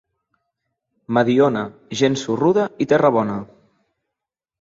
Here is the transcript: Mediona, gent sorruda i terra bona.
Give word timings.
Mediona, 1.17 1.61
gent 2.01 2.17
sorruda 2.21 2.65
i 2.87 2.87
terra 2.95 3.13
bona. 3.19 3.37